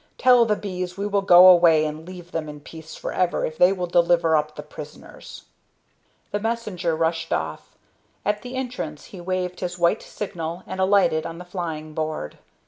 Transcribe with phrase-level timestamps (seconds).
[0.17, 3.71] Tell the bees we will go away and leave them in peace forever if they
[3.71, 5.43] will deliver up the prisoners."
[6.31, 7.75] The messenger rushed off.
[8.25, 12.39] At the entrance he waved his white signal and alighted on the flying board.